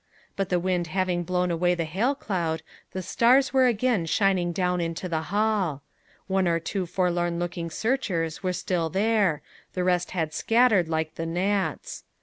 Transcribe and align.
But 0.35 0.49
the 0.49 0.59
wind 0.59 0.87
having 0.87 1.21
blown 1.21 1.51
away 1.51 1.75
the 1.75 1.85
hail 1.85 2.15
cloud, 2.15 2.63
the 2.91 3.03
stars 3.03 3.53
were 3.53 3.67
again 3.67 4.07
shining 4.07 4.51
down 4.51 4.81
into 4.81 5.07
the 5.07 5.21
hall. 5.29 5.83
One 6.25 6.47
or 6.47 6.59
two 6.59 6.87
forlorn 6.87 7.37
looking 7.37 7.69
searchers 7.69 8.41
were 8.41 8.51
still 8.51 8.89
there; 8.89 9.43
the 9.73 9.83
rest 9.83 10.09
had 10.09 10.33
scattered 10.33 10.89
like 10.89 11.13
the 11.13 11.27
gnats. 11.27 12.03